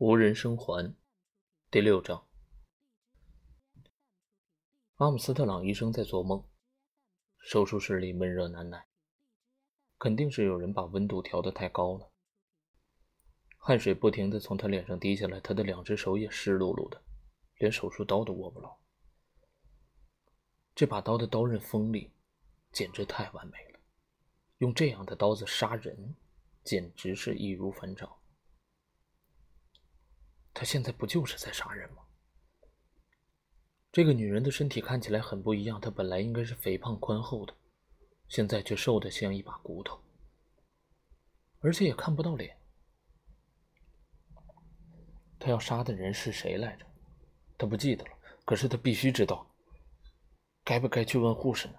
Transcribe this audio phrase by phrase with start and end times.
[0.00, 0.94] 无人生还，
[1.72, 2.24] 第六章。
[4.98, 6.44] 阿姆斯特朗医生在做梦。
[7.40, 8.86] 手术室里闷热难耐，
[9.98, 12.12] 肯定是有人把温度调得太高了。
[13.56, 17.02] 汗水不停地从他脸上滴下来，他的两只手也湿漉漉的，
[17.56, 18.78] 连手术刀都握不牢。
[20.76, 22.12] 这把刀的刀刃锋利，
[22.70, 23.80] 简直太完美了。
[24.58, 26.14] 用这样的刀子杀人，
[26.62, 28.16] 简直是易如反掌。
[30.58, 32.02] 他现在不就是在杀人吗？
[33.92, 37.54] 这个女人的身体看起来很不一样，她本来应该是肥胖宽厚的，
[38.26, 40.02] 现在却瘦得像一把骨头，
[41.60, 42.58] 而且也看不到脸。
[45.38, 46.84] 他要杀的人是谁来着？
[47.56, 48.10] 他不记得了，
[48.44, 49.48] 可是他必须知道。
[50.64, 51.74] 该不该去问护士呢？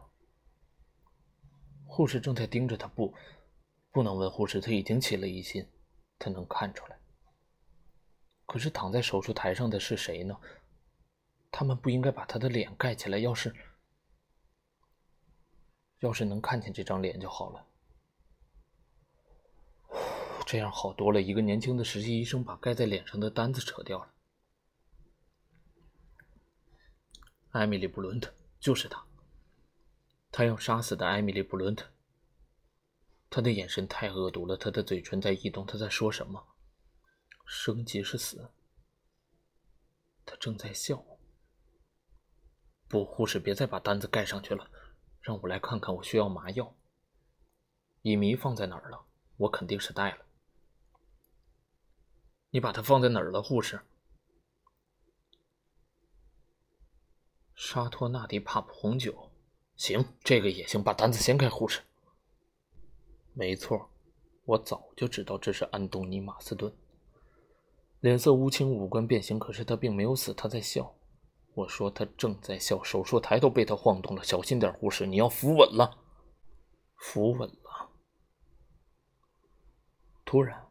[1.86, 3.14] 护士正在盯着他，不，
[3.92, 5.70] 不能问护士，他已经起了疑心，
[6.18, 6.98] 他能看出来。
[8.50, 10.36] 可是躺在手术台上的是谁呢？
[11.52, 13.20] 他们不应该把他的脸盖起来。
[13.20, 13.54] 要是，
[16.00, 17.64] 要是能看见这张脸就好了。
[20.48, 21.22] 这样好多了。
[21.22, 24.12] 一个年轻的实习医生把盖在脸上的单子扯掉了。
[27.52, 29.06] 艾米丽·布伦特，就是他。
[30.32, 31.86] 他要杀死的艾米丽·布伦特。
[33.30, 35.68] 他的眼神太恶毒了，他的嘴唇在移动。
[35.68, 36.44] 他在说什么？
[37.52, 38.52] 生即是死。
[40.24, 41.04] 他正在笑。
[42.88, 44.70] 不，护士，别再把单子盖上去了，
[45.20, 45.96] 让我来看看。
[45.96, 46.76] 我需要麻药。
[48.04, 49.04] 乙醚放在哪儿了？
[49.38, 50.26] 我肯定是带了。
[52.52, 53.82] 你把它放在哪儿了，护士？
[57.56, 59.32] 沙托纳迪帕普红酒，
[59.76, 60.84] 行，这个也行。
[60.84, 61.82] 把单子掀开，护士。
[63.34, 63.90] 没错，
[64.46, 66.72] 我早就知道这是安东尼马斯顿。
[68.02, 70.96] 脸色乌青，五官变形，可是他并没有死，他在笑。
[71.54, 74.24] 我说他正在笑，手术台都被他晃动了。
[74.24, 75.98] 小心点，护士，你要扶稳了，
[76.96, 77.90] 扶稳了。
[80.24, 80.68] 突然，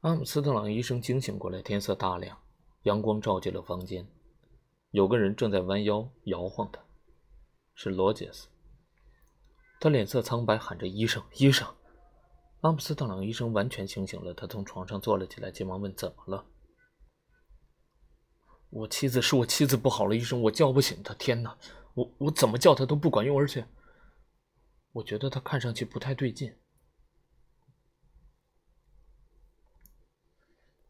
[0.00, 2.36] 阿姆斯特朗医生惊醒过来，天色大亮，
[2.82, 4.08] 阳光照进了房间，
[4.90, 6.80] 有个人正在弯腰摇晃他，
[7.74, 8.48] 是罗杰斯。
[9.78, 11.68] 他脸色苍白，喊着：“医生，医生！”
[12.62, 16.46] 阿姆斯特朗医生完全清醒了，他从床上坐了起来，急忙问：“怎么了
[18.70, 21.14] ？”“我妻子是我妻子不好了，医生，我叫不醒她。
[21.14, 21.56] 天哪，
[21.94, 23.66] 我我怎么叫她都不管用，而且
[24.92, 26.56] 我觉得她看上去不太对劲。”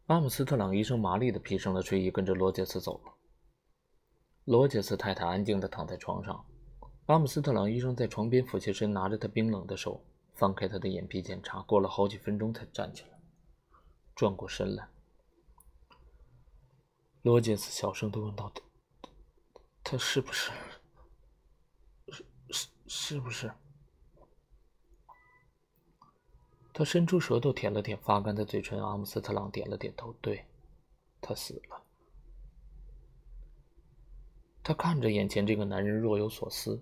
[0.07, 3.13] 阿姆斯特朗医生麻利的披上了睡衣，跟着罗杰斯走了。
[4.45, 6.45] 罗杰斯太太安静的躺在床上，
[7.07, 10.01] 阿姆斯特朗医生在床边俯下身，拿着他冰冷的手。
[10.37, 13.19] 翻开他的眼皮检查，过了好几分钟才站起来，
[14.15, 14.87] 转过身来。
[17.23, 18.51] 罗杰斯小声的问道
[19.83, 20.51] ：“他，他是不是？
[22.09, 23.51] 是是是不是？”
[26.71, 28.79] 他伸出舌头舔了舔发干的嘴唇。
[28.79, 30.45] 阿姆斯特朗点了点头：“对，
[31.19, 31.83] 他死了。”
[34.61, 36.79] 他看着眼前这个男人，若有所思，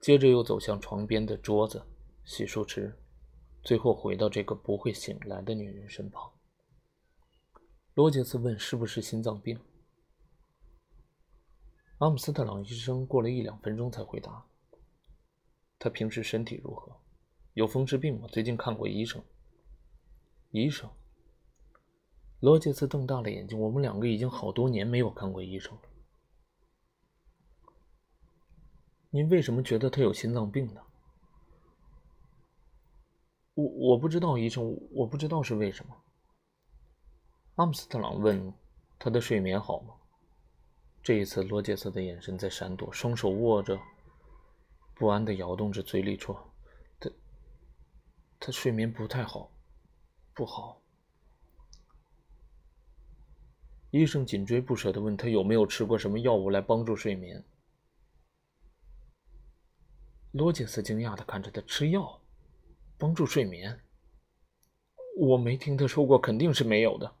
[0.00, 1.86] 接着又走向床边的桌子。
[2.26, 2.92] 洗漱池，
[3.62, 6.28] 最后回到这个不会醒来的女人身旁。
[7.94, 9.56] 罗杰斯问：“是不是心脏病？”
[11.98, 14.44] 阿姆斯特朗医生过了一两分钟才回答
[15.78, 16.96] ：“他平时身体如何？
[17.54, 18.26] 有风湿病吗？
[18.32, 19.22] 最近看过医生？”
[20.50, 20.90] 医生。
[22.40, 25.82] 罗杰斯瞪大了眼睛：“我们两个已经好多年没有看过医生了。
[29.10, 30.80] 您为什么觉得他有心脏病呢？”
[33.56, 35.96] 我我不知道，医生，我不知道是为什么。
[37.54, 38.52] 阿姆斯特朗问
[39.00, 39.94] ：“他的睡眠好吗？”
[41.02, 43.80] 这一次，罗杰斯的眼神在闪躲，双手握着，
[44.94, 46.38] 不安的摇动着，嘴里说
[47.00, 47.10] ：“他，
[48.38, 49.50] 他睡眠不太好，
[50.34, 50.82] 不好。”
[53.90, 57.42] 医生紧追不舍的问他有没有吃过什么药物来帮助睡眠。
[60.32, 62.20] 罗杰斯惊讶的看着他，吃药。
[62.98, 63.78] 帮助睡眠，
[65.18, 67.14] 我没听他说过，肯定是没有的。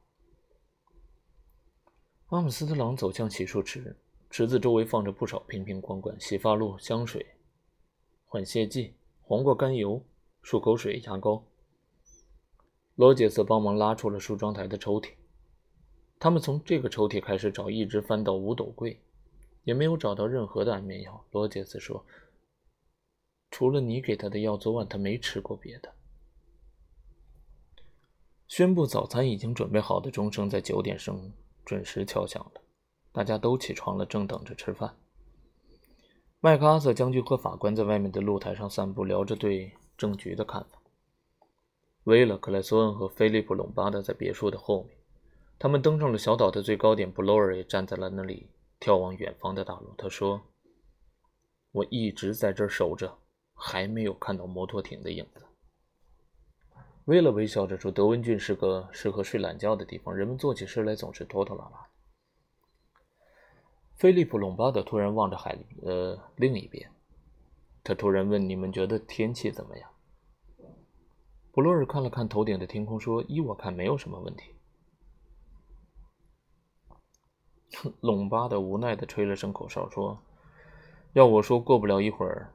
[2.28, 3.94] 阿姆斯特朗走向洗漱池，
[4.30, 7.26] 池子周围放着不少瓶瓶罐罐：洗发露、香水、
[8.24, 10.02] 缓泻剂、黄瓜甘油、
[10.42, 11.44] 漱口水、牙膏。
[12.94, 15.10] 罗杰斯帮忙拉出了梳妆台的抽屉，
[16.18, 18.98] 他们从这个抽屉开始找，一直翻到五斗柜，
[19.64, 21.22] 也没有找到任何的安眠药。
[21.32, 22.02] 罗杰斯说。
[23.50, 25.92] 除了你给他的药，昨晚他没吃过别的。
[28.48, 31.32] 宣布早餐已经准备好的钟声在九点声
[31.64, 32.60] 准时敲响了，
[33.12, 34.96] 大家都起床了，正等着吃饭。
[36.40, 40.80] 麦克阿瑟将军和法官在外面的露台上散步，聊着对政局的看法。
[42.04, 44.96] 威勒、克莱索恩和菲利普·隆巴德在别墅的后面，
[45.58, 47.10] 他们登上了小岛的最高点。
[47.10, 48.48] 布洛尔也站在了那里，
[48.78, 49.92] 眺望远方的大陆。
[49.98, 50.40] 他说
[51.72, 53.18] ：“我一直在这儿守着，
[53.56, 55.44] 还没有看到摩托艇的影子。”
[57.06, 61.86] 威勒微笑着说：“德文郡是个适合睡懒觉的地方，人们做起事来总是拖拖拉拉。”
[63.96, 66.90] 菲利普·隆巴德突然望着海呃另一边，
[67.82, 69.90] 他突然问：“你们觉得天气怎么样？”
[71.52, 74.52] 布洛尔看了看头顶的天空，说：“依我看，没有什么问题。
[78.02, 80.20] ”隆巴德无奈地吹了声口哨，说
[81.14, 82.52] ：“要我说，过不了一会儿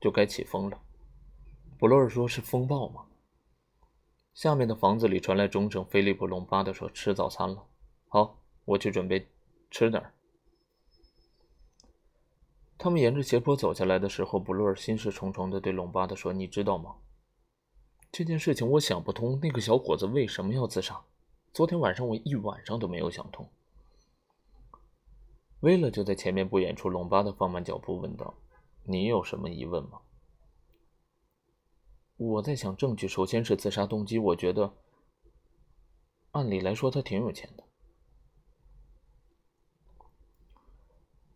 [0.00, 0.80] 就该起风了。”
[1.78, 3.06] 布洛尔说：“是风暴吗？”
[4.34, 5.84] 下面的房子里传来钟声。
[5.84, 7.64] 菲利普·隆巴德说：“吃早餐了。”
[8.08, 9.28] 好，我去准备
[9.70, 10.12] 吃点儿。
[12.78, 16.94] 他们沿着斜坡走下来的时候，布洛尔心事重重地对隆巴德说：“你知道吗？
[18.12, 21.02] 这件事情我想不通，那个小伙子为什么要自杀？
[21.52, 23.48] 昨天晚上我一晚上都没有想通。”
[25.60, 28.32] 威勒就在前面不远处，隆巴德放慢脚步问道
[28.88, 30.00] ：“你有什么疑问吗？”
[32.16, 34.18] 我在想证据，首先是自杀动机。
[34.18, 34.72] 我觉得，
[36.32, 37.62] 按理来说他挺有钱的。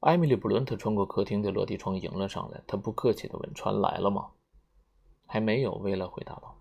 [0.00, 4.32] 艾米丽·布伦特穿过客厅的落地窗迎了上来，她不客气地问：“船来了吗
[5.26, 6.58] ？”“还没有。”威勒回答道。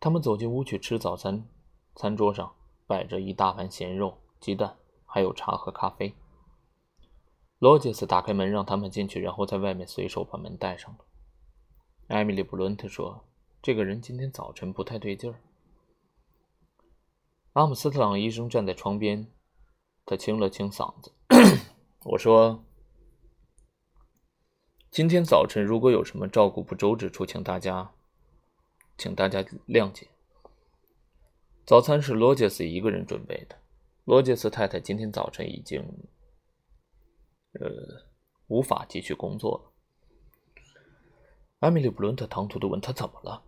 [0.00, 1.46] 他们走进屋去吃早餐，
[1.94, 2.52] 餐桌上
[2.88, 4.76] 摆着一大盘咸肉、鸡蛋，
[5.06, 6.12] 还有茶和咖啡。
[7.58, 10.98] 罗杰斯打开门让他们进去，然后在外面随手把门带上了。
[12.08, 13.24] 艾米丽·布伦特说
[13.62, 15.40] ：“这个人今天早晨不太对劲儿。”
[17.54, 19.26] 阿姆斯特朗医生站在窗边，
[20.04, 21.12] 他清了清嗓子。
[22.04, 22.62] 我说
[24.92, 27.92] ：“今天早晨如果有什么照顾不周之处，请大家，
[28.98, 30.08] 请大家谅解。
[31.64, 33.56] 早餐是罗杰斯一个人准备的。
[34.04, 35.82] 罗杰斯太太今天早晨已经，
[37.60, 38.04] 呃，
[38.48, 39.72] 无法继续工作了。”
[41.60, 43.42] 艾米丽·布伦特唐突的问：“他怎么了？”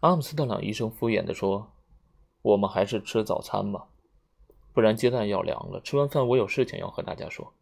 [0.00, 1.72] 阿姆斯特朗医生敷衍的说
[2.42, 3.88] ：“我们还是吃早餐吧。”
[4.74, 5.80] 不然鸡蛋要凉了。
[5.82, 7.52] 吃完饭，我有事情要和大家说。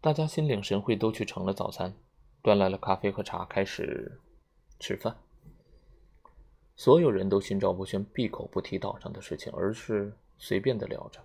[0.00, 1.96] 大家心领神会，都去盛了早餐，
[2.42, 4.20] 端来了咖啡和茶，开始
[4.78, 5.16] 吃饭。
[6.76, 11.20] 所有人都心照不宣，闭口不提岛上的事情，而是随便的聊着，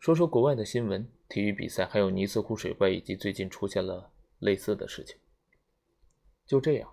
[0.00, 5.14] 说说国外的新闻、体育比赛，还有尼斯湖水怪以及最近出现了类似的事情。
[6.46, 6.90] 就这样，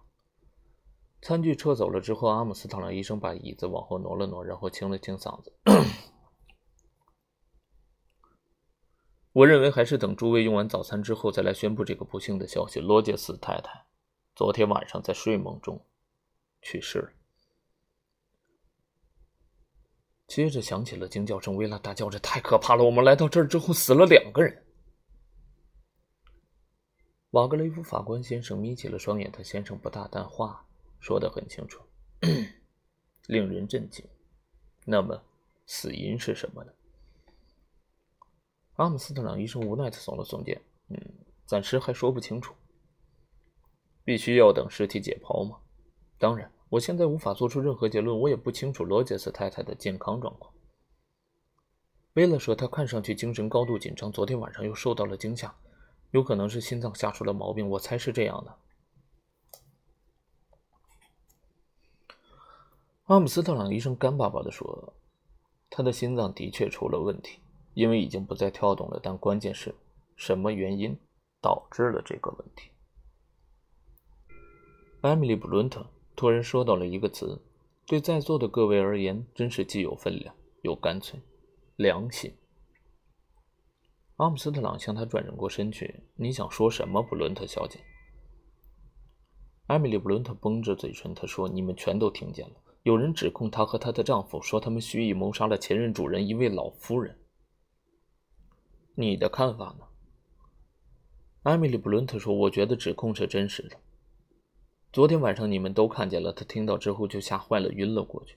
[1.22, 5.54] 餐具撤走了之后，阿姆斯特朗医生把椅子往后挪了挪，然后清了清嗓子。
[9.32, 12.82] 我认为还是等诸位用完早餐之后再来宣布这个不幸的消息。
[12.82, 13.86] 罗杰斯太太
[14.36, 15.80] 昨天晚上在睡梦中
[16.62, 17.12] 去世了。
[20.28, 22.84] 接着响起了惊叫声，维拉大叫着：“太可怕了！
[22.84, 24.66] 我们来到这儿之后死了两个人。”
[27.32, 30.66] 瓦格雷夫法官先生眯起了双眼，他先生不大，但话
[31.00, 31.82] 说得很清楚，
[33.28, 34.06] 令人震惊。
[34.86, 35.22] 那么
[35.66, 36.72] 死因是什么呢？
[38.76, 40.98] 阿姆斯特朗医生无奈的耸了耸肩：“嗯，
[41.46, 42.54] 暂时还说不清楚。
[44.04, 45.58] 必须要等尸体解剖吗？
[46.18, 48.20] 当然，我现在无法做出任何结论。
[48.20, 50.54] 我也不清楚罗杰斯太太的健康状况。”
[52.14, 55.56] 贝勒说：“他看上去精神高度紧张，昨天晚上又受到了惊吓，
[56.12, 57.70] 有可能是心脏吓出了毛病。
[57.70, 58.56] 我猜是这样的。”
[63.06, 64.94] 阿姆斯特朗医生干巴巴的说
[65.70, 67.40] ：“他的心脏的确出了问题。”
[67.78, 69.76] 因为已经不再跳动了，但关键是
[70.16, 70.98] 什么原因
[71.40, 72.72] 导致了这个问题？
[75.02, 75.86] 艾米丽·布伦特
[76.18, 77.40] 突然说到了一个词，
[77.86, 81.22] 对在座的各位而言，真是既有分量又干脆。
[81.76, 82.34] 良心。
[84.16, 87.80] 阿姆斯特朗向他转过身去：“你想说什么，布伦特小姐？”
[89.68, 97.16] 艾米丽·布伦特绷着嘴唇，她说：“你们全都听见了，有人指控她和她的丈夫，说他们蓄意谋杀了前任主人一位老夫人。”
[98.98, 99.86] 你的看法呢？
[101.44, 103.78] 艾米丽·布伦特说：“我觉得指控是真实的。
[104.98, 108.36] 昨天晚上你们都看见了，他听到之后就吓坏了，晕了过去。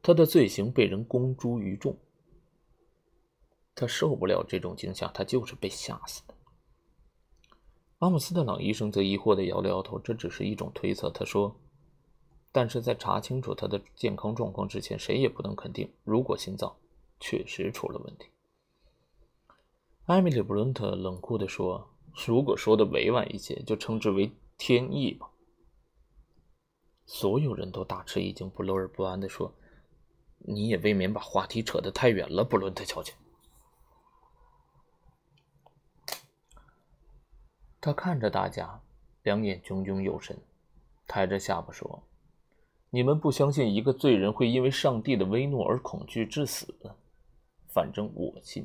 [0.00, 1.98] 他的罪行被人公诸于众，
[3.74, 6.32] 他受不了这种惊吓，他就是被吓死的。”
[8.00, 11.54] 阿姆斯特朗医生则疑惑地摇了摇头：“这只是一种推测。”他说
[12.52, 16.74] ：“但是在查清楚他的健康状况之前，谁也不能肯定，如果心脏
[17.18, 18.28] 确实出了问题。
[20.06, 21.86] 艾米丽·布伦特冷酷地说
[22.26, 25.26] ：“如果说的委婉一些，就称之为天意吧。”
[27.12, 29.52] 所有人都大吃一惊，布洛尔不安地说
[30.46, 33.12] ：“你也未免把话题扯得太远了，布伦特小姐。”
[37.80, 38.80] 他看着大家，
[39.24, 40.38] 两眼炯炯有神，
[41.08, 42.04] 抬着下巴说
[42.90, 46.72] ：“你们不相信一个罪人会因为上帝的威怒而恐惧致死？
[47.66, 48.64] 反正我信。”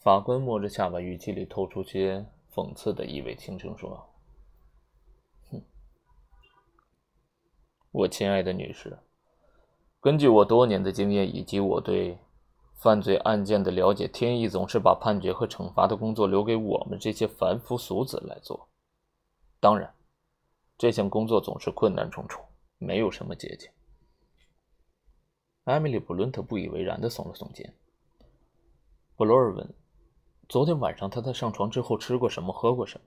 [0.00, 4.08] 法官摸着下巴，语气里透出些讽刺的意味，轻声说
[5.52, 5.62] ：“哼，
[7.94, 8.98] 我亲爱的女士，
[10.00, 12.18] 根据我多年的经验以及我对
[12.74, 18.68] 犯罪案件的了解，天意总是把判决和惩罚的工作留给我们这些凡夫俗子来做。
[19.60, 19.94] 当然，
[20.76, 22.44] 这项工作总是困难重重，
[22.78, 23.70] 没有什么捷径。”
[25.62, 27.72] 艾米丽·布伦特不以为然的耸了耸肩。
[29.14, 29.72] 布罗尔问。
[30.48, 33.06] 昨天晚上他在上床之后吃过什么，喝过什么？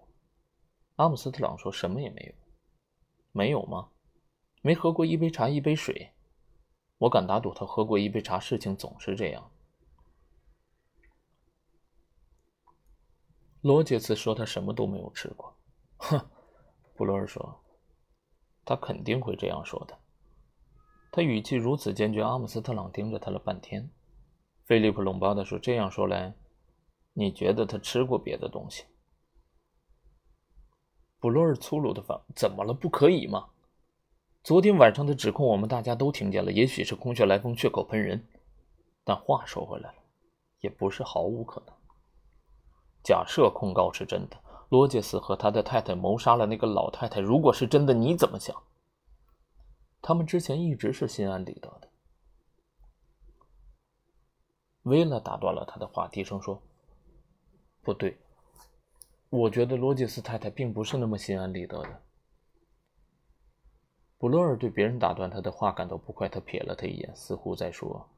[0.96, 2.34] 阿姆斯特朗说什么也没有。
[3.34, 3.89] 没有吗？
[4.67, 6.12] 没喝过一杯茶，一杯水。
[6.97, 8.38] 我敢打赌他喝过一杯茶。
[8.38, 9.50] 事情总是这样。
[13.62, 15.55] 罗杰斯说他什么都没有吃过。
[16.00, 16.19] 哼，
[16.95, 17.63] 布罗尔说，
[18.65, 19.97] 他肯定会这样说的。
[21.13, 23.89] 他语气如此坚决，阿姆斯特朗盯着他了半天。
[24.65, 26.36] 菲利普·隆巴德说：“这样说来。”
[27.15, 28.83] 你觉得他吃过别的东西？
[31.19, 32.74] 布洛尔粗鲁的反：“怎么了？
[32.74, 33.47] 不可以吗？
[34.48, 38.25] 昨天晚上的指控我们大家都听见了，也许是空穴来风、血口喷人。
[39.04, 39.96] 但话说回来了，
[40.62, 41.75] 也不是毫无可能。
[43.04, 44.38] 假设控告是真的，
[44.70, 48.56] 罗杰斯和他的太太谋杀了那个老太太，如果是真的，你怎么想？
[50.01, 51.89] 他们之前一直是心安理得的。”
[54.84, 56.62] 威拉打断了他的话，低声说。
[57.82, 58.18] 不对，
[59.30, 62.01] 我觉得罗杰斯太太并不是那么心安理得的。
[64.17, 68.09] 布洛尔对别人打断他的话感到不快，他瞥了他一眼，似乎在说：“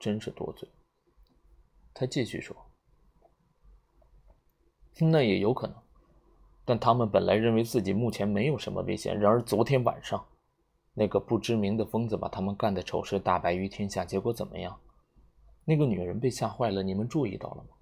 [0.00, 0.68] 真是多嘴。”
[1.92, 2.56] 他继续说
[4.98, 5.76] ：“那也有可能，
[6.64, 9.18] 但他们本来认为自己目前没有什么危险。
[9.18, 10.24] 然而昨天晚上，
[10.94, 14.80] 那个不知名的疯子把他们干的丑事大白于天下，结果怎么样？
[15.66, 17.76] 那个女人被吓坏了，你们注意到了吗？”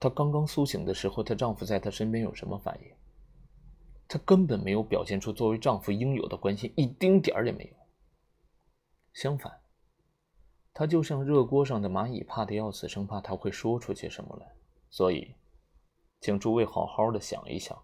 [0.00, 2.90] 她刚刚苏醒的时候，她丈夫在她身边有什么反应？
[4.08, 7.76] 她根本没有表现出作为丈夫应有的关心，一丁点儿也没有。
[9.12, 9.60] 相反，
[10.72, 14.46] 她就像热锅上的蚂蚁，怕的要死，生怕他会说出些什么来。
[14.88, 15.34] 所以，
[16.20, 17.76] 请诸位好好的想一想：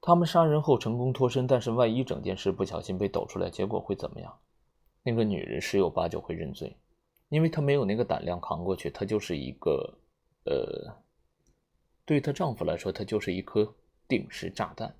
[0.00, 4.36] 他们杀人后成功脱身，但是万一整件事不小心被抖出来，结果会怎么样？
[5.04, 6.76] 那个女人十有八九会认罪，
[7.28, 8.90] 因为她没有那个胆量扛过去。
[8.90, 9.98] 她就是一个。
[10.44, 10.92] 呃，
[12.04, 13.72] 对她丈夫来说，她就是一颗
[14.12, 14.94] 定时炸弹。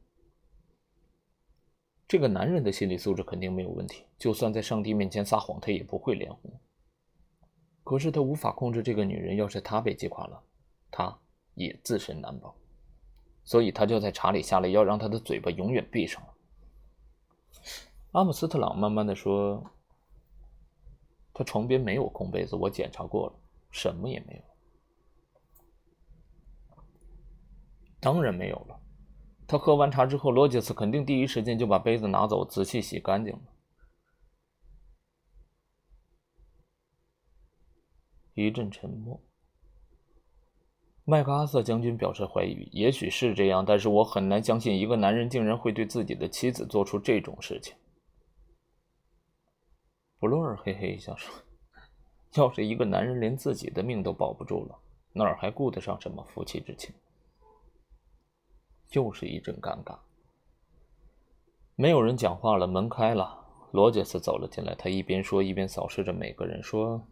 [2.08, 6.50] 这个男人的心理素质肯定没有问题，就算在上帝面前撒谎，他也不会脸红。
[7.84, 10.42] 可是他无法控制这个女人，要是他被击垮了，
[10.90, 11.18] 他
[11.52, 12.56] 也自身难保。
[13.44, 16.28] 所以他就在查理下了药，让他的嘴巴永远闭上了。
[18.12, 19.62] 阿姆斯特朗慢慢的说
[21.34, 23.34] ：“他床边没有空被子，我检查过了，
[23.70, 24.42] 什么也没有。”
[28.00, 28.81] 当然没有了。
[29.46, 33.40] 他喝完茶之后，罗杰斯肯定第一时间就把杯子拿走，仔细洗干净了。
[38.34, 39.20] 一阵沉默。
[41.04, 47.74] 麦克阿瑟将军表示怀疑：“也许是这样，但是我很难相信一个男人竟然会对自己的妻子做出这种事情。”
[50.18, 51.34] 布洛尔嘿嘿一笑说
[52.34, 54.78] ：“要是一个男人连自己的命都保不住了，
[55.12, 56.94] 哪儿还顾得上什么夫妻之情？”
[58.92, 59.98] 又是一阵尴尬，
[61.76, 62.66] 没有人讲话了。
[62.66, 64.74] 门开了，罗杰斯走了进来。
[64.74, 67.06] 他一边说，一边扫视着每个人，说：“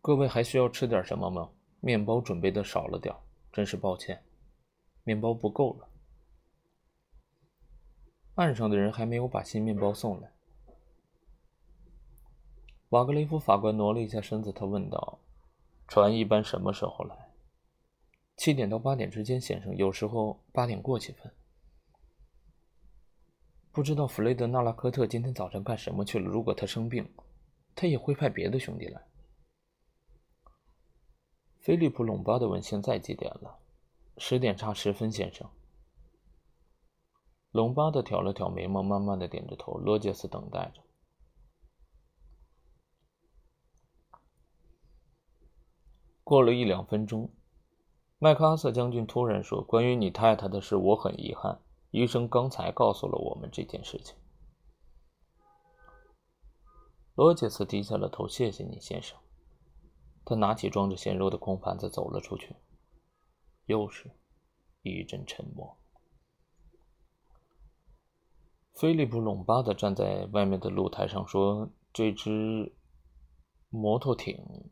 [0.00, 1.50] 各位还需要吃点什么吗？
[1.80, 3.14] 面包准备的少了点，
[3.52, 4.22] 真是抱歉，
[5.04, 5.88] 面包不够了。
[8.36, 10.32] 岸上的人还没有把新面包送来。”
[12.88, 15.18] 瓦格雷夫法官挪了一下身子，他问道
[15.88, 17.30] ：“船一般什么时候来？”
[18.42, 21.32] 七点到八点之间，先生，有时候八点过几分。
[23.70, 26.28] 不知道弗雷德·纳拉科特今天早晨干什么去了。
[26.28, 27.08] 如果他生病，
[27.76, 29.00] 他也会派别的兄弟来。
[31.60, 33.60] 菲利普·隆巴德问：“现在几点了
[34.18, 35.48] ？”“十点差十分，先生。”
[37.52, 39.74] 隆巴德挑了挑眉毛，慢慢的点着头。
[39.74, 40.82] 罗杰斯等待着。
[46.24, 47.30] 过了一两分钟，
[48.22, 51.60] 麦克阿瑟将军突然说：“关于你太太的事，我很遗憾。
[51.90, 54.14] 医生刚才告诉了我们这件事情。”
[57.16, 59.18] 罗杰斯低下了头：“谢谢你，先生。”
[60.24, 62.54] 他拿起装着鲜肉的空盘子走了出去。
[63.66, 64.08] 又是
[64.82, 65.76] 一阵沉默。
[68.72, 72.72] 菲利普·隆巴的站在外面的露台上说：“这只
[73.68, 74.70] 摩托艇。”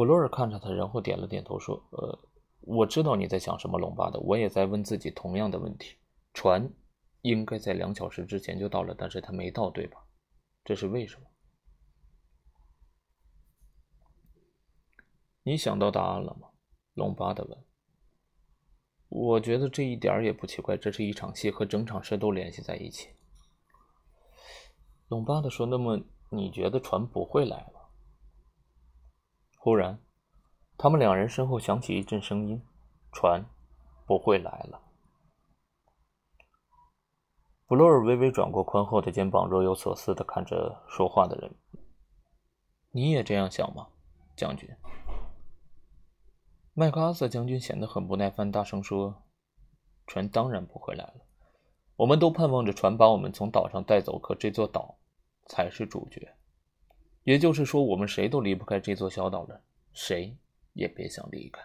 [0.00, 2.18] 布洛尔看着他，然后点了点头，说：“呃，
[2.60, 4.18] 我知道你在想什么，龙巴德。
[4.20, 5.94] 我也在问自己同样的问题。
[6.32, 6.66] 船
[7.20, 10.02] 应该在两小时之前就到了，但是他没到，对吧？
[10.64, 11.26] 这是为什么？
[15.42, 16.48] 你想到答案了吗？”
[16.96, 17.58] 龙巴德问。
[19.10, 23.10] 我觉得这一点也不奇怪，这是一场戏，和整场事都联系在一起。
[25.08, 27.79] 龙巴德说：“那么你觉得船不会来了？”
[29.62, 29.98] 忽然，
[30.78, 32.62] 他们两人身后响起一阵声音
[33.12, 33.44] ：“船
[34.06, 34.80] 不会来了。”
[37.68, 41.54] 布洛尔微微转过宽厚的肩膀，若有所思的看着说话的人
[42.90, 43.88] ：“你也这样想吗，
[44.34, 44.66] 将军？”
[46.72, 49.22] 麦克阿瑟将军显得很不耐烦，大声说
[50.08, 51.16] ：“船当然不会来了。
[51.96, 54.96] 我们都盼望着船把我们从岛上带走，可这座岛
[55.44, 56.34] 才是主角。
[57.24, 59.62] 也就是说，我们谁都离不开这座小岛了，
[59.92, 60.36] 谁
[60.72, 61.60] 也别想离开。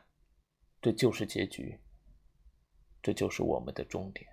[0.82, 1.80] 这就是结局，
[3.02, 4.28] 这就是我们的终点。”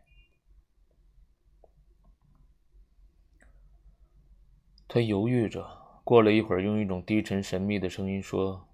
[4.89, 5.67] 他犹豫着，
[6.05, 8.69] 过了一会儿，用一种低沉神秘的声音说：“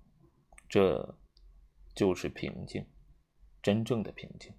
[0.69, 1.14] 这。”
[1.95, 2.87] 就是平静，
[3.61, 4.55] 真正的平静。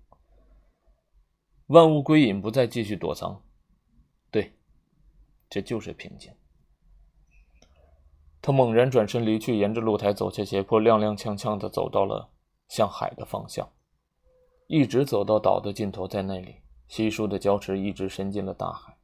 [1.68, 3.42] 万物归隐，不再继续躲藏。
[4.30, 4.52] 对，
[5.50, 6.36] 这就是平静。
[8.42, 12.30] 他猛然转身离去，沿着露台走下斜坡，踉踉跄跄的走到了
[12.68, 13.70] 向海的方向，
[14.68, 16.56] 一直走到岛的尽头，在那里，
[16.88, 18.96] 稀疏的礁石一直伸进了大海。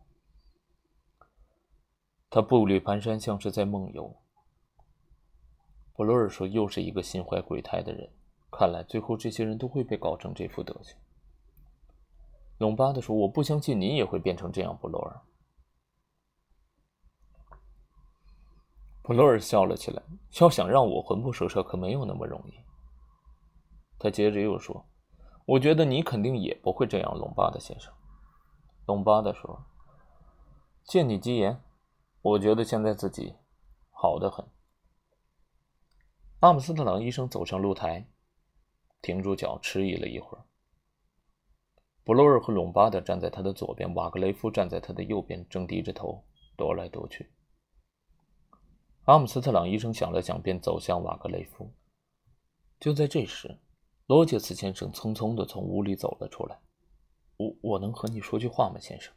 [2.29, 4.13] 他步履蹒跚，像是在梦游。
[5.95, 8.09] 布洛尔说：“又是一个心怀鬼胎的人。”
[8.51, 10.95] 看来最后这些人都会被搞成这副德行。
[12.57, 15.21] 隆巴德说：“我不相信你也会变成这样。”布洛尔。
[19.05, 20.01] 布洛尔笑了起来。
[20.41, 22.53] 要想让我魂不守舍，可没有那么容易。
[23.99, 24.85] 他接着又说
[25.45, 27.93] ：“我觉得你肯定也不会这样。”隆巴德先生。
[28.87, 29.63] 隆巴德说
[30.83, 31.61] ：“借你吉言，
[32.21, 33.35] 我觉得现在自己
[33.91, 34.43] 好的很。”
[36.41, 38.09] 阿姆斯特朗医生走上露台。
[39.01, 40.43] 停住脚，迟疑了一会儿。
[42.03, 46.23] 布洛尔和隆巴德站在他的左边，瓦格雷夫站在他的右边，正低着头
[46.57, 47.31] 踱来踱去。
[49.05, 51.71] 阿姆斯特朗医生想了想，便走向瓦格雷夫。
[52.79, 53.59] 就在这时，
[54.07, 56.59] 罗杰斯先生匆匆地从屋里走了出来。
[57.37, 59.13] “我我能和你说句话吗，先生？”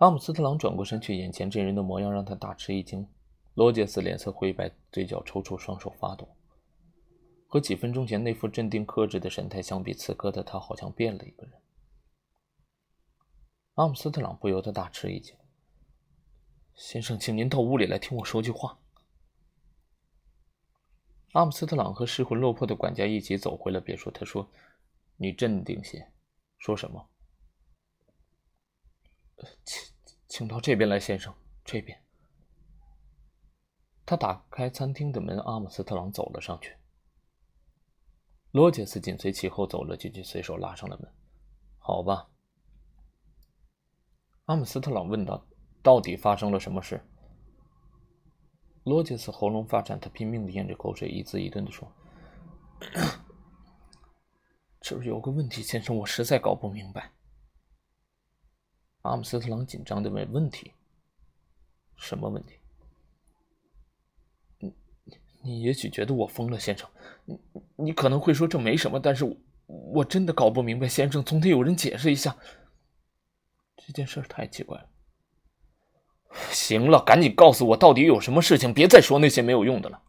[0.00, 3.06] 阿姆斯特朗转过身去，眼前这人的模样让他大吃一惊。
[3.54, 6.28] 罗杰斯脸色灰白，嘴角抽搐，双手发抖。
[7.46, 11.52] 和几分钟前那副镇定克制的神态相比，此刻的他好像变了一个人。
[13.74, 15.34] 阿姆斯特朗不由得大吃一惊
[16.78, 18.78] ：“先生，请您到屋里来听我说句话。”
[21.34, 24.12] 阿姆斯特朗和失魂落魄的管家一起走回了别墅。
[24.12, 24.48] 他说
[25.18, 26.12] ：“你镇定些，
[26.56, 27.10] 说什么
[29.66, 29.92] ？”“请，
[30.28, 32.00] 请到这边来，先生，这边。”
[34.06, 36.76] 他打开餐厅的门，阿姆斯特朗走了上去。
[38.52, 41.12] 罗杰斯紧随其后走了进去，随手拉上了门。
[41.78, 42.30] 好吧，
[44.44, 45.44] 阿姆斯特朗问道
[45.82, 47.00] ：“到底发生了什么事？”
[48.84, 51.90] 罗杰斯喉咙发颤，他拼命的咽着口水，一字一顿的说
[54.80, 57.12] ：“这有个问题，先生，我实在搞不明白。”
[59.02, 60.72] 阿姆斯特朗紧张的问：“问题？
[61.96, 62.54] 什么问题？”
[65.40, 66.88] 你也许觉得我疯了，先生。
[67.24, 67.40] 你
[67.76, 69.36] 你可能会说这没什么，但是我
[69.66, 72.36] 我真的搞不明白，先生，总得有人解释一下。
[73.76, 74.88] 这件事太奇怪了。
[76.50, 80.02] 行了，赶紧告诉我到底有什么事情，别再说那些没有用的了。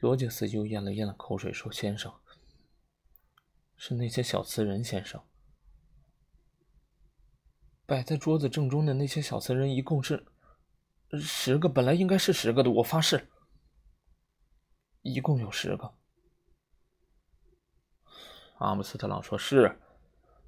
[0.00, 2.12] 罗杰斯又咽了咽了口水，说：“先生，
[3.76, 5.22] 是那些小瓷人，先生。”
[7.84, 10.26] 摆在桌子正中的那些小瓷人一共是
[11.20, 13.28] 十个，本来应该是十个的，我发誓。
[15.02, 15.94] 一共有十个。
[18.58, 19.78] 阿姆斯特朗说：“是，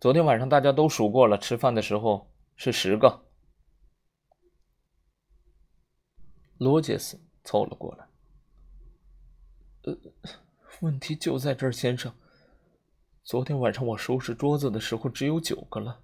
[0.02, 3.22] 昨天晚上大家都数过了，吃饭的时候是十个。”
[6.58, 8.04] 罗杰斯凑了过来
[9.86, 9.96] ：“呃，
[10.80, 12.12] 问题就在这儿，先生。
[13.22, 16.00] 昨天晚上我收拾桌子的时候只有九个了。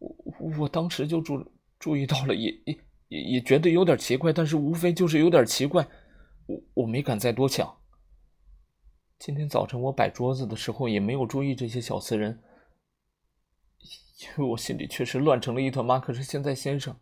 [0.00, 0.12] 我
[0.58, 1.48] 我当时就注
[1.78, 2.76] 注意到了，也也
[3.06, 5.86] 也也觉得有点奇怪，但是无非就是有点奇怪，
[6.46, 7.72] 我我没敢再多想。”
[9.20, 12.42] 今天早晨我摆桌子的时候也没有注意这些小瓷人，
[14.20, 15.98] 因为我心里确实乱成了一团麻。
[15.98, 16.94] 可是现在，先生，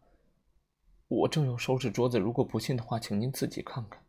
[1.09, 4.03] 我正要收拾桌子，如果不信的话，请您自己看看。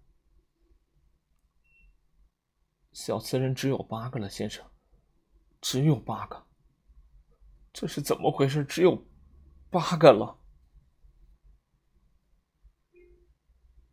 [2.92, 4.66] 小瓷人只有八个了，先生，
[5.62, 6.46] 只有八个。
[7.74, 8.64] 这是怎么回事？
[8.64, 9.06] 只有
[9.70, 10.39] 八个了。